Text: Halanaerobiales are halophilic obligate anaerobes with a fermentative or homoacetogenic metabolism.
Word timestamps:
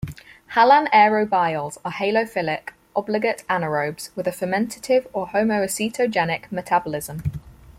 Halanaerobiales 0.55 1.77
are 1.85 1.91
halophilic 1.91 2.69
obligate 2.95 3.43
anaerobes 3.47 4.09
with 4.15 4.25
a 4.27 4.31
fermentative 4.31 5.07
or 5.13 5.27
homoacetogenic 5.27 6.51
metabolism. 6.51 7.21